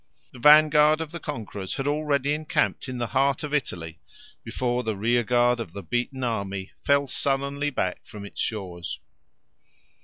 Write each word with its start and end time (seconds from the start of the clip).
The 0.33 0.39
vanguard 0.39 0.99
of 0.99 1.11
the 1.11 1.19
conquerors 1.19 1.75
had 1.75 1.85
already 1.85 2.33
encamped 2.33 2.89
in 2.89 2.97
the 2.97 3.05
heart 3.13 3.43
of 3.43 3.53
Italy 3.53 3.99
before 4.43 4.81
the 4.81 4.95
rearguard 4.97 5.59
of 5.59 5.73
the 5.73 5.83
beaten 5.83 6.23
army 6.23 6.71
fell 6.83 7.05
sullenly 7.05 7.69
back 7.69 8.03
from 8.03 8.25
its 8.25 8.41
shores. 8.41 8.99